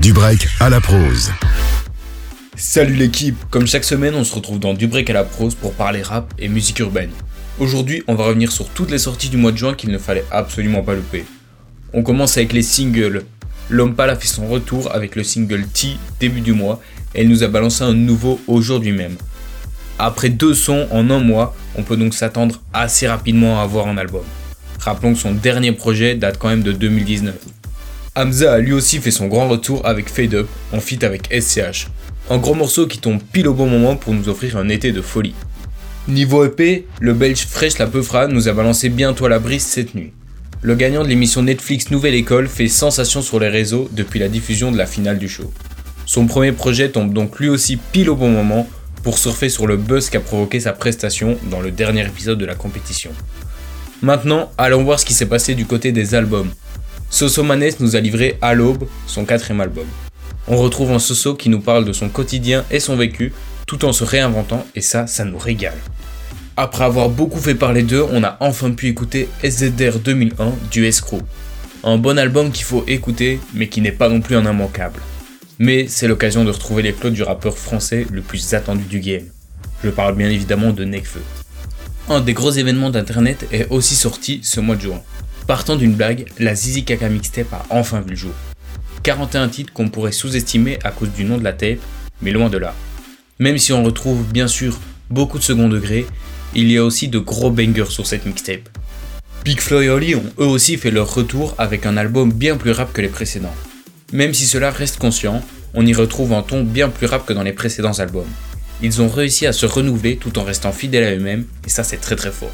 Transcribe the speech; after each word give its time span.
Du 0.00 0.12
break 0.12 0.46
à 0.60 0.70
la 0.70 0.80
prose. 0.80 1.32
Salut 2.54 2.94
l'équipe 2.94 3.36
Comme 3.50 3.66
chaque 3.66 3.82
semaine, 3.82 4.14
on 4.14 4.22
se 4.22 4.32
retrouve 4.32 4.60
dans 4.60 4.72
Du 4.72 4.86
break 4.86 5.10
à 5.10 5.12
la 5.12 5.24
prose 5.24 5.56
pour 5.56 5.74
parler 5.74 6.02
rap 6.02 6.32
et 6.38 6.46
musique 6.46 6.78
urbaine. 6.78 7.10
Aujourd'hui, 7.58 8.04
on 8.06 8.14
va 8.14 8.26
revenir 8.26 8.52
sur 8.52 8.68
toutes 8.68 8.92
les 8.92 8.98
sorties 8.98 9.28
du 9.28 9.36
mois 9.36 9.50
de 9.50 9.56
juin 9.56 9.74
qu'il 9.74 9.90
ne 9.90 9.98
fallait 9.98 10.24
absolument 10.30 10.82
pas 10.82 10.94
louper. 10.94 11.24
On 11.92 12.04
commence 12.04 12.36
avec 12.36 12.52
les 12.52 12.62
singles. 12.62 13.24
L'homme 13.70 13.96
a 13.98 14.14
fait 14.14 14.28
son 14.28 14.46
retour 14.46 14.94
avec 14.94 15.16
le 15.16 15.24
single 15.24 15.66
T 15.66 15.96
début 16.20 16.42
du 16.42 16.52
mois 16.52 16.80
et 17.16 17.22
il 17.22 17.28
nous 17.28 17.42
a 17.42 17.48
balancé 17.48 17.82
un 17.82 17.94
nouveau 17.94 18.40
aujourd'hui 18.46 18.92
même. 18.92 19.16
Après 19.98 20.28
deux 20.28 20.54
sons 20.54 20.86
en 20.92 21.10
un 21.10 21.18
mois, 21.18 21.56
on 21.74 21.82
peut 21.82 21.96
donc 21.96 22.14
s'attendre 22.14 22.62
assez 22.72 23.08
rapidement 23.08 23.58
à 23.58 23.64
avoir 23.64 23.88
un 23.88 23.98
album. 23.98 24.22
Rappelons 24.78 25.14
que 25.14 25.18
son 25.18 25.32
dernier 25.32 25.72
projet 25.72 26.14
date 26.14 26.38
quand 26.38 26.50
même 26.50 26.62
de 26.62 26.70
2019. 26.70 27.34
Hamza 28.14 28.52
a 28.52 28.58
lui 28.58 28.72
aussi 28.72 28.98
fait 28.98 29.10
son 29.10 29.26
grand 29.28 29.48
retour 29.48 29.86
avec 29.86 30.08
Fade 30.08 30.34
Up 30.34 30.48
en 30.72 30.80
feat 30.80 31.04
avec 31.04 31.28
SCH. 31.32 31.88
Un 32.30 32.38
gros 32.38 32.54
morceau 32.54 32.86
qui 32.86 32.98
tombe 32.98 33.22
pile 33.32 33.48
au 33.48 33.54
bon 33.54 33.66
moment 33.66 33.96
pour 33.96 34.12
nous 34.12 34.28
offrir 34.28 34.56
un 34.56 34.68
été 34.68 34.92
de 34.92 35.00
folie. 35.00 35.34
Niveau 36.08 36.44
EP, 36.44 36.86
le 37.00 37.12
belge 37.12 37.46
Fresh 37.46 37.78
La 37.78 37.86
Peufra 37.86 38.26
nous 38.26 38.48
a 38.48 38.52
balancé 38.52 38.88
bientôt 38.88 39.26
à 39.26 39.28
la 39.28 39.38
brise 39.38 39.62
cette 39.62 39.94
nuit. 39.94 40.12
Le 40.62 40.74
gagnant 40.74 41.04
de 41.04 41.08
l'émission 41.08 41.42
Netflix 41.42 41.90
Nouvelle 41.90 42.14
École 42.14 42.48
fait 42.48 42.66
sensation 42.68 43.22
sur 43.22 43.38
les 43.38 43.48
réseaux 43.48 43.88
depuis 43.92 44.18
la 44.18 44.28
diffusion 44.28 44.72
de 44.72 44.78
la 44.78 44.86
finale 44.86 45.18
du 45.18 45.28
show. 45.28 45.52
Son 46.04 46.26
premier 46.26 46.52
projet 46.52 46.90
tombe 46.90 47.12
donc 47.12 47.38
lui 47.38 47.48
aussi 47.48 47.76
pile 47.76 48.10
au 48.10 48.16
bon 48.16 48.30
moment 48.30 48.68
pour 49.02 49.18
surfer 49.18 49.48
sur 49.48 49.66
le 49.66 49.76
buzz 49.76 50.10
qu'a 50.10 50.20
provoqué 50.20 50.58
sa 50.58 50.72
prestation 50.72 51.38
dans 51.50 51.60
le 51.60 51.70
dernier 51.70 52.04
épisode 52.04 52.38
de 52.38 52.46
la 52.46 52.54
compétition. 52.54 53.10
Maintenant, 54.02 54.50
allons 54.58 54.82
voir 54.84 54.98
ce 54.98 55.04
qui 55.04 55.14
s'est 55.14 55.26
passé 55.26 55.54
du 55.54 55.66
côté 55.66 55.92
des 55.92 56.14
albums. 56.14 56.50
Soso 57.10 57.42
Manes 57.42 57.72
nous 57.80 57.96
a 57.96 58.00
livré 58.00 58.36
à 58.42 58.52
l'aube 58.52 58.86
son 59.06 59.24
quatrième 59.24 59.62
album. 59.62 59.86
On 60.46 60.56
retrouve 60.58 60.92
un 60.92 60.98
Soso 60.98 61.34
qui 61.34 61.48
nous 61.48 61.60
parle 61.60 61.84
de 61.86 61.92
son 61.92 62.10
quotidien 62.10 62.64
et 62.70 62.80
son 62.80 62.96
vécu 62.96 63.32
tout 63.66 63.84
en 63.84 63.92
se 63.92 64.04
réinventant 64.04 64.66
et 64.74 64.82
ça, 64.82 65.06
ça 65.06 65.24
nous 65.24 65.38
régale. 65.38 65.78
Après 66.56 66.84
avoir 66.84 67.08
beaucoup 67.08 67.40
fait 67.40 67.54
parler 67.54 67.82
d'eux, 67.82 68.04
on 68.10 68.24
a 68.24 68.36
enfin 68.40 68.72
pu 68.72 68.88
écouter 68.88 69.28
SZR 69.42 70.00
2001 70.04 70.52
du 70.70 70.86
Escrow. 70.86 71.20
Un 71.82 71.96
bon 71.96 72.18
album 72.18 72.50
qu'il 72.50 72.64
faut 72.64 72.84
écouter 72.86 73.40
mais 73.54 73.68
qui 73.68 73.80
n'est 73.80 73.92
pas 73.92 74.08
non 74.10 74.20
plus 74.20 74.36
un 74.36 74.50
immanquable. 74.50 75.00
Mais 75.58 75.86
c'est 75.88 76.08
l'occasion 76.08 76.44
de 76.44 76.50
retrouver 76.50 76.82
les 76.82 76.92
plots 76.92 77.10
du 77.10 77.22
rappeur 77.22 77.56
français 77.56 78.06
le 78.12 78.20
plus 78.20 78.52
attendu 78.52 78.84
du 78.84 79.00
game. 79.00 79.24
Je 79.82 79.90
parle 79.90 80.14
bien 80.14 80.28
évidemment 80.28 80.72
de 80.72 80.84
Nekfeu. 80.84 81.22
Un 82.10 82.20
des 82.20 82.34
gros 82.34 82.50
événements 82.50 82.90
d'internet 82.90 83.46
est 83.50 83.68
aussi 83.70 83.94
sorti 83.94 84.40
ce 84.42 84.60
mois 84.60 84.76
de 84.76 84.82
juin. 84.82 85.02
Partant 85.48 85.76
d'une 85.76 85.94
blague, 85.94 86.26
la 86.38 86.54
Zizi 86.54 86.84
Kaka 86.84 87.08
Mixtape 87.08 87.50
a 87.54 87.64
enfin 87.70 88.02
vu 88.02 88.10
le 88.10 88.16
jour. 88.16 88.34
41 89.02 89.48
titres 89.48 89.72
qu'on 89.72 89.88
pourrait 89.88 90.12
sous-estimer 90.12 90.78
à 90.84 90.90
cause 90.90 91.10
du 91.10 91.24
nom 91.24 91.38
de 91.38 91.42
la 91.42 91.54
tape, 91.54 91.78
mais 92.20 92.32
loin 92.32 92.50
de 92.50 92.58
là. 92.58 92.74
Même 93.38 93.56
si 93.56 93.72
on 93.72 93.82
retrouve 93.82 94.26
bien 94.30 94.46
sûr 94.46 94.78
beaucoup 95.08 95.38
de 95.38 95.42
second 95.42 95.70
degré, 95.70 96.04
il 96.54 96.70
y 96.70 96.76
a 96.76 96.84
aussi 96.84 97.08
de 97.08 97.18
gros 97.18 97.50
bangers 97.50 97.88
sur 97.88 98.06
cette 98.06 98.26
mixtape. 98.26 98.68
Big 99.42 99.58
Flo 99.60 99.80
et 99.80 99.88
Oli 99.88 100.16
ont 100.16 100.32
eux 100.38 100.44
aussi 100.44 100.76
fait 100.76 100.90
leur 100.90 101.14
retour 101.14 101.54
avec 101.56 101.86
un 101.86 101.96
album 101.96 102.30
bien 102.30 102.58
plus 102.58 102.72
rap 102.72 102.92
que 102.92 103.00
les 103.00 103.08
précédents. 103.08 103.54
Même 104.12 104.34
si 104.34 104.44
cela 104.44 104.70
reste 104.70 104.98
conscient, 104.98 105.42
on 105.72 105.86
y 105.86 105.94
retrouve 105.94 106.34
un 106.34 106.42
ton 106.42 106.62
bien 106.62 106.90
plus 106.90 107.06
rap 107.06 107.24
que 107.24 107.32
dans 107.32 107.42
les 107.42 107.54
précédents 107.54 107.98
albums 108.00 108.28
ils 108.82 109.02
ont 109.02 109.08
réussi 109.08 109.46
à 109.46 109.52
se 109.52 109.66
renouveler 109.66 110.16
tout 110.16 110.38
en 110.38 110.44
restant 110.44 110.72
fidèles 110.72 111.04
à 111.04 111.16
eux-mêmes, 111.16 111.46
et 111.66 111.68
ça 111.68 111.82
c'est 111.82 111.96
très 111.96 112.16
très 112.16 112.30
fort. 112.30 112.52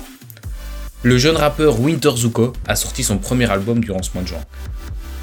Le 1.04 1.18
jeune 1.18 1.36
rappeur 1.36 1.78
Winter 1.80 2.10
Zuko 2.16 2.52
a 2.66 2.74
sorti 2.74 3.04
son 3.04 3.18
premier 3.18 3.48
album 3.50 3.78
durant 3.78 4.02
ce 4.02 4.10
mois 4.14 4.22
de 4.22 4.28
juin. 4.28 4.40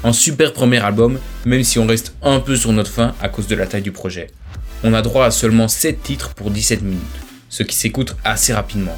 Un 0.04 0.12
super 0.12 0.52
premier 0.52 0.78
album, 0.78 1.18
même 1.44 1.64
si 1.64 1.78
on 1.78 1.86
reste 1.86 2.14
un 2.22 2.40
peu 2.40 2.56
sur 2.56 2.72
notre 2.72 2.90
fin 2.90 3.14
à 3.20 3.28
cause 3.28 3.48
de 3.48 3.54
la 3.54 3.66
taille 3.66 3.82
du 3.82 3.92
projet. 3.92 4.28
On 4.84 4.94
a 4.94 5.02
droit 5.02 5.26
à 5.26 5.30
seulement 5.30 5.68
7 5.68 6.02
titres 6.02 6.34
pour 6.34 6.50
17 6.50 6.82
minutes, 6.82 7.00
ce 7.48 7.64
qui 7.64 7.76
s'écoute 7.76 8.16
assez 8.24 8.54
rapidement. 8.54 8.96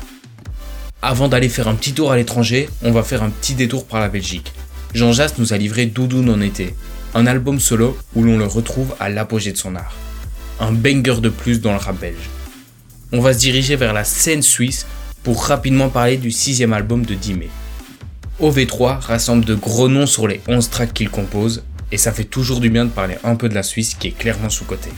Avant 1.02 1.28
d'aller 1.28 1.48
faire 1.48 1.68
un 1.68 1.74
petit 1.74 1.94
tour 1.94 2.12
à 2.12 2.16
l'étranger, 2.16 2.68
on 2.82 2.92
va 2.92 3.02
faire 3.02 3.22
un 3.22 3.30
petit 3.30 3.54
détour 3.54 3.86
par 3.86 4.00
la 4.00 4.08
Belgique. 4.08 4.52
Jean 4.94 5.12
Jass 5.12 5.38
nous 5.38 5.52
a 5.52 5.58
livré 5.58 5.86
Doudoune 5.86 6.30
en 6.30 6.40
été, 6.40 6.74
un 7.14 7.26
album 7.26 7.58
solo 7.60 7.98
où 8.14 8.22
l'on 8.22 8.38
le 8.38 8.46
retrouve 8.46 8.94
à 9.00 9.08
l'apogée 9.08 9.52
de 9.52 9.58
son 9.58 9.74
art 9.74 9.96
un 10.60 10.72
banger 10.72 11.20
de 11.20 11.28
plus 11.28 11.60
dans 11.60 11.72
le 11.72 11.78
rap 11.78 11.98
belge. 11.98 12.30
On 13.12 13.20
va 13.20 13.32
se 13.32 13.38
diriger 13.38 13.76
vers 13.76 13.92
la 13.92 14.04
scène 14.04 14.42
suisse 14.42 14.86
pour 15.24 15.42
rapidement 15.46 15.88
parler 15.88 16.18
du 16.18 16.30
sixième 16.30 16.74
album 16.74 17.04
de 17.04 17.14
Dimé. 17.14 17.48
OV3 18.40 19.00
rassemble 19.00 19.44
de 19.44 19.54
gros 19.54 19.88
noms 19.88 20.06
sur 20.06 20.28
les 20.28 20.40
11 20.46 20.68
tracks 20.70 20.92
qu'il 20.92 21.08
compose, 21.08 21.64
et 21.90 21.96
ça 21.96 22.12
fait 22.12 22.24
toujours 22.24 22.60
du 22.60 22.68
bien 22.68 22.84
de 22.84 22.90
parler 22.90 23.16
un 23.24 23.34
peu 23.34 23.48
de 23.48 23.54
la 23.54 23.62
Suisse 23.62 23.94
qui 23.98 24.08
est 24.08 24.18
clairement 24.18 24.50
sous-côté. 24.50 24.90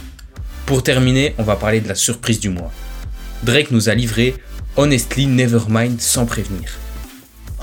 Pour 0.67 0.83
terminer, 0.83 1.35
on 1.39 1.45
va 1.45 1.55
parler 1.55 1.81
de 1.81 1.89
la 1.89 1.95
surprise 1.95 2.41
du 2.41 2.49
mois. 2.49 2.73
Drake 3.45 3.71
nous 3.71 3.89
a 3.89 3.95
livré 3.95 4.35
Honestly 4.77 5.27
Nevermind 5.27 6.01
sans 6.01 6.27
prévenir. 6.27 6.73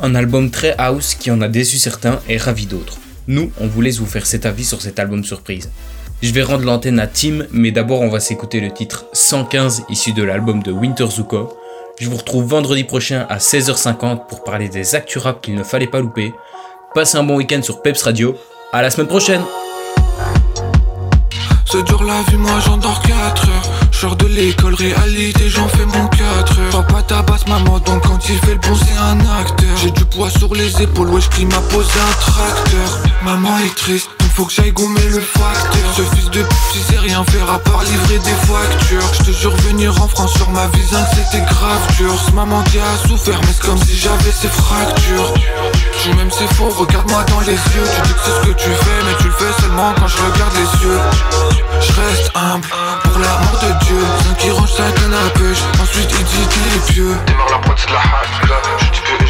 Un 0.01 0.15
album 0.15 0.49
très 0.49 0.73
house 0.77 1.15
qui 1.15 1.31
en 1.31 1.41
a 1.41 1.49
déçu 1.49 1.77
certains 1.77 2.21
et 2.29 2.37
ravi 2.37 2.65
d'autres. 2.65 2.97
Nous, 3.27 3.51
on 3.59 3.67
voulait 3.67 3.91
vous 3.91 4.05
faire 4.05 4.25
cet 4.25 4.45
avis 4.45 4.63
sur 4.63 4.81
cet 4.81 4.99
album 4.99 5.23
surprise. 5.23 5.69
Je 6.21 6.31
vais 6.31 6.43
rendre 6.43 6.63
l'antenne 6.63 6.99
à 6.99 7.07
Tim, 7.07 7.45
mais 7.51 7.71
d'abord 7.71 8.01
on 8.01 8.09
va 8.09 8.21
s'écouter 8.21 8.61
le 8.61 8.71
titre 8.71 9.05
115 9.11 9.83
issu 9.89 10.13
de 10.13 10.23
l'album 10.23 10.63
de 10.63 10.71
Winter 10.71 11.07
Zuko. 11.09 11.57
Je 12.03 12.09
vous 12.09 12.17
retrouve 12.17 12.43
vendredi 12.43 12.83
prochain 12.83 13.25
à 13.29 13.37
16h50 13.37 14.27
pour 14.27 14.43
parler 14.43 14.67
des 14.67 14.93
actus 14.93 15.23
rap 15.23 15.39
qu'il 15.39 15.55
ne 15.55 15.63
fallait 15.63 15.87
pas 15.87 16.01
louper. 16.01 16.33
Passez 16.93 17.17
un 17.17 17.23
bon 17.23 17.37
week-end 17.37 17.61
sur 17.61 17.81
Peps 17.81 18.03
Radio. 18.03 18.35
À 18.73 18.81
la 18.81 18.89
semaine 18.89 19.07
prochaine 19.07 19.41
C'est 21.65 21.81
dur 21.83 22.03
la 22.03 22.21
vie, 22.29 22.35
moi 22.35 22.59
j'endors 22.65 23.01
4 23.03 23.47
heures. 23.47 23.63
Genre 23.93 24.17
de 24.17 24.25
l'école, 24.25 24.73
réalité, 24.73 25.47
j'en 25.47 25.69
fais 25.69 25.85
mon 25.85 26.07
4 26.09 26.59
heures. 26.59 26.85
Papa 26.85 27.03
tabasse 27.03 27.47
maman, 27.47 27.79
donc 27.79 28.03
quand 28.03 28.19
il 28.27 28.37
fait 28.39 28.55
le 28.55 28.59
bon, 28.59 28.75
c'est 28.75 28.97
un 28.97 29.19
acteur. 29.39 29.77
J'ai 29.81 29.91
du 29.91 30.03
poids 30.03 30.29
sur 30.29 30.53
les 30.53 30.81
épaules, 30.81 31.07
ouais, 31.07 31.21
je 31.21 31.45
ma 31.45 31.61
pose 31.69 31.87
un 31.87 32.11
tracteur. 32.19 33.12
Maman 33.23 33.57
est 33.59 33.75
triste, 33.75 34.09
faut 34.35 34.45
que 34.45 34.51
j'aille 34.51 34.71
gommer 34.71 35.07
le 35.09 35.21
facteur. 35.21 35.93
Ce 35.95 36.01
fils 36.15 36.29
de 36.31 36.41
pute 36.41 36.75
il 36.75 36.81
sait 36.81 36.99
rien 36.99 37.23
faire 37.25 37.49
à 37.51 37.59
part 37.59 37.83
livrer 37.83 38.17
des 38.19 38.35
factures. 38.47 39.13
Je 39.13 39.23
te 39.23 39.31
jure 39.31 39.55
venir 39.57 39.93
en 40.01 40.07
France 40.07 40.33
sur 40.33 40.49
ma 40.49 40.67
vie 40.67 40.83
c'était 41.13 41.43
grave 41.45 41.95
dur. 41.97 42.13
Maman 42.33 42.63
qui 42.63 42.79
a 42.79 43.07
souffert 43.07 43.39
mais 43.41 43.53
c'est 43.53 43.65
comme 43.65 43.77
si 43.77 43.95
j'avais 43.95 44.31
ses 44.31 44.47
fractures. 44.47 45.33
Je 46.03 46.11
même 46.13 46.31
c'est 46.31 46.51
faux, 46.55 46.69
regarde-moi 46.69 47.23
dans 47.29 47.41
les 47.41 47.53
yeux. 47.53 47.87
Tu 47.95 48.01
dis 48.01 48.13
que 48.13 48.19
c'est 48.25 48.31
ce 48.31 48.41
que 48.47 48.57
tu 48.57 48.69
fais 48.69 48.99
mais 49.05 49.15
tu 49.19 49.25
le 49.25 49.31
fais 49.31 49.61
seulement 49.61 49.93
quand 49.99 50.07
je 50.07 50.17
regarde 50.17 50.53
les 50.55 50.83
yeux. 50.83 50.99
Je 51.79 51.91
reste 52.01 52.31
humble 52.35 52.67
pour 53.03 53.19
l'amour 53.19 53.59
de 53.61 53.85
Dieu. 53.85 54.03
Qui 54.39 54.51
range 54.51 54.71
sa 54.73 54.91
canne 54.91 55.13
à 55.13 55.81
Ensuite 55.81 56.09
il 56.11 56.25
dit 56.25 56.47
qu'il 56.49 56.67
est 56.75 56.91
pieux. 56.91 57.15
Démarre 57.27 57.49
la 57.49 57.57
de 57.57 58.49
la 58.49 58.57
dis 59.19 59.22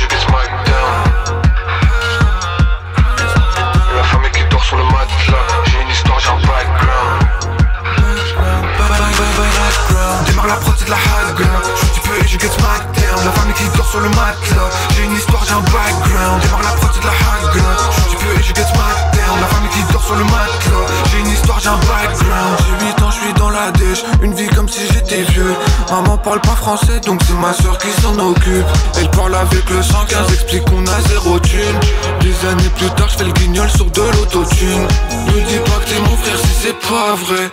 c'est 10.83 10.91
de 10.91 10.91
la 10.91 11.33
ground 11.33 11.63
Je 11.75 11.93
suis 11.93 12.01
peu 12.01 12.15
et 12.17 12.27
je 12.27 12.39
get 12.39 12.51
smack 12.51 12.83
down. 12.93 13.25
La 13.25 13.31
famille 13.31 13.53
qui 13.53 13.77
dort 13.77 13.87
sur 13.87 13.99
le 13.99 14.09
matelas. 14.09 14.69
J'ai 14.95 15.03
une 15.03 15.13
histoire, 15.13 15.43
j'ai 15.45 15.53
un 15.53 15.61
background. 15.61 16.41
Démarre 16.41 16.63
la 16.63 16.71
prod, 16.77 16.89
c'est 16.93 17.01
de 17.01 17.05
la 17.05 17.51
ground 17.51 17.79
Je 17.95 18.09
suis 18.09 18.17
peu 18.17 18.39
et 18.39 18.43
je 18.43 18.53
get 18.53 18.67
smack 18.67 18.97
down. 19.15 19.39
La 19.41 19.47
famille 19.47 19.69
qui 19.69 19.83
dort 19.93 20.03
sur 20.03 20.15
le 20.15 20.23
matelas. 20.23 20.87
J'ai 21.11 21.19
une 21.19 21.27
histoire, 21.27 21.59
j'ai 21.59 21.69
un 21.69 21.77
background. 21.77 22.57
J'ai 22.79 22.87
8 22.87 23.01
ans, 23.03 23.11
je 23.11 23.19
suis 23.19 23.33
dans 23.33 23.49
la 23.49 23.71
dèche. 23.71 24.03
Une 24.21 24.33
vie 24.33 24.47
comme 24.49 24.69
si 24.69 24.81
j'étais 24.91 25.21
vieux 25.31 25.55
Maman 25.93 26.17
parle 26.17 26.41
pas 26.41 26.55
français 26.55 26.99
donc 27.05 27.21
c'est 27.27 27.35
ma 27.35 27.53
soeur 27.53 27.77
qui 27.77 27.89
s'en 28.01 28.17
occupe. 28.17 28.65
Elle 28.97 29.11
parle 29.11 29.35
avec 29.35 29.69
le 29.69 29.83
115, 29.83 30.33
explique 30.33 30.65
qu'on 30.65 30.83
a 30.87 31.01
zéro 31.07 31.37
thune. 31.37 31.79
Des 32.19 32.47
années 32.49 32.71
plus 32.77 32.89
tard, 32.95 33.09
je 33.09 33.17
fais 33.17 33.23
le 33.25 33.31
guignol 33.33 33.69
sur 33.69 33.85
de 33.91 34.01
l'autotune. 34.01 34.87
Me 35.27 35.47
dis 35.47 35.59
pas 35.59 35.77
que 35.77 35.89
t'es 35.89 35.99
mon 35.99 36.17
frère 36.17 36.39
si 36.39 36.49
c'est 36.63 36.79
pas 36.79 37.13
vrai. 37.13 37.51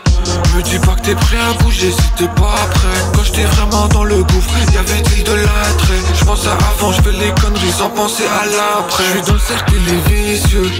Me 0.56 0.62
dis 0.62 0.78
pas 0.78 0.94
que 0.94 1.02
t'es 1.02 1.14
prêt 1.14 1.36
à 1.36 1.62
bouger 1.62 1.92
si 1.92 2.10
t'es 2.16 2.28
pas 2.28 2.56
prêt. 2.72 3.00
Quand 3.14 3.24
j'étais 3.24 3.44
vraiment 3.44 3.86
dans 3.88 4.04
le 4.04 4.22
gouffre, 4.22 4.56
y'avait-il 4.72 5.22
de 5.22 5.34
l'attrait? 5.34 6.00
Je 6.18 6.24
pense 6.24 6.46
à 6.46 6.52
avant, 6.52 6.92
je 6.92 7.02
fais 7.02 7.12
les 7.12 7.32
conneries 7.42 7.72
sans 7.76 7.90
penser 7.90 8.24
à 8.24 8.46
l'après. 8.46 9.04
Je 9.04 9.18
suis 9.18 9.26
dans 9.26 9.34
le 9.34 9.38
cercle 9.38 9.74
les 9.86 10.14
vicieux 10.14 10.70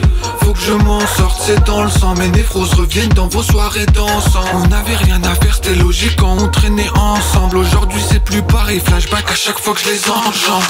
Que 0.52 0.58
je 0.58 0.73
m'en 0.73 0.99
sorte, 1.00 1.41
c'est 1.47 1.64
dans 1.64 1.85
le 1.85 1.91
sang. 1.91 2.14
Mes 2.14 2.29
névroses 2.29 2.75
reviennent 2.75 3.11
dans 3.11 3.29
vos 3.29 3.43
soirées 3.43 3.87
dansant 3.87 4.43
On 4.55 4.67
n'avait 4.67 4.97
rien 4.97 5.23
à 5.23 5.35
faire, 5.37 5.55
c'était 5.55 5.76
logique 5.76 6.17
quand 6.17 6.37
on 6.41 6.49
traînait 6.49 6.91
ensemble. 6.97 7.58
Aujourd'hui 7.58 8.02
c'est 8.11 8.19
plus 8.19 8.43
pareil, 8.43 8.81
flashback 8.81 9.31
à 9.31 9.37
chaque 9.37 9.61
fois 9.61 9.75
que 9.75 9.81
je 9.81 9.91
les 9.91 10.11
enjambe. 10.11 10.62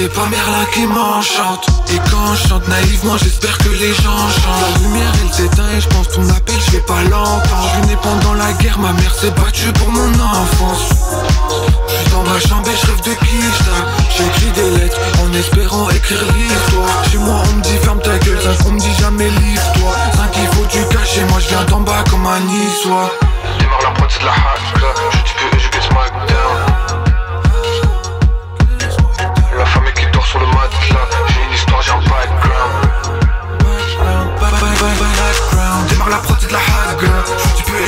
C'est 0.00 0.14
pas 0.14 0.26
Merlin 0.30 0.64
qui 0.72 0.86
m'enchante. 0.86 1.66
Et 1.92 1.98
quand 2.10 2.34
je 2.34 2.48
chante 2.48 2.66
naïvement 2.68 3.18
j'espère 3.18 3.58
que 3.58 3.68
les 3.68 3.92
gens 3.92 4.16
chantent 4.30 4.62
La 4.62 4.88
lumière 4.88 5.12
elle 5.22 5.34
s'éteint 5.34 5.70
et 5.76 5.80
je 5.80 5.88
pense 5.88 6.08
ton 6.08 6.26
appel 6.30 6.54
je 6.66 6.70
vais 6.70 6.84
pas 6.86 7.02
l'entendre. 7.02 7.70
Je 7.82 7.88
né 7.88 7.96
pendant 8.00 8.32
la 8.34 8.52
guerre, 8.54 8.78
ma 8.78 8.92
mère 8.94 9.14
s'est 9.14 9.32
battue 9.32 9.72
pour 9.74 9.90
mon 9.90 10.08
enfance. 10.14 10.88
Je 11.88 11.94
suis 11.94 12.10
dans 12.12 12.22
ma 12.22 12.38
chambre 12.40 12.68
et 12.70 12.76
je 12.80 12.86
rêve 12.86 13.02
de 13.02 13.19
écrire 16.00 16.24
l'histoire 16.34 17.04
Chez 17.10 17.18
moi 17.18 17.42
on 17.50 17.56
me 17.56 17.62
dit 17.62 17.76
ferme 17.82 18.00
ta 18.00 18.18
gueule, 18.18 18.38
on 18.66 18.72
me 18.72 18.78
dit 18.78 18.94
jamais 19.00 19.28
livre-toi 19.28 19.94
il 20.36 20.46
faut 20.56 20.66
du 20.66 20.84
viens 21.48 21.64
d'en 21.64 21.80
bas 21.80 22.04
comme 22.10 22.26
un 22.26 22.40
niçois 22.40 23.10
Démarre 23.58 23.82
la 23.82 23.90
prod, 23.90 24.10
c'est 24.10 24.20
de 24.20 24.26
la 24.26 24.32
hack. 24.32 24.60
Je 25.24 25.32
dis 25.32 25.56
et 25.56 25.58
je 25.58 25.70
get 25.70 25.82
smack 25.82 26.12
down. 26.28 26.39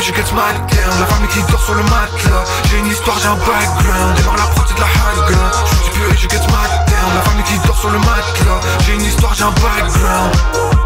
je 0.03 0.13
get 0.13 0.33
my 0.35 0.53
down 0.75 1.01
La 1.01 1.07
famille 1.07 1.29
qui 1.29 1.41
dort 1.51 1.63
sur 1.63 1.75
le 1.75 1.83
matelas. 1.85 2.45
J'ai 2.71 2.79
une 2.79 2.87
histoire, 2.87 3.19
j'ai 3.19 3.29
un 3.29 3.37
background. 3.37 4.17
Démarre 4.17 4.37
la 4.37 4.47
prod, 4.55 4.67
de 4.67 4.81
la 4.81 4.87
hague 4.87 5.37
Je 5.67 5.83
suis 5.83 5.91
plus 5.93 6.13
et 6.13 6.17
je 6.17 6.29
get 6.29 6.47
my 6.49 6.69
down 6.91 7.15
La 7.15 7.23
famille 7.23 7.45
qui 7.45 7.59
dort 7.67 7.79
sur 7.79 7.91
le 7.91 7.99
matelas. 7.99 8.61
J'ai 8.85 8.95
une 8.95 9.03
histoire, 9.03 9.35
j'ai 9.35 9.45
un 9.45 9.51
background. 9.51 10.82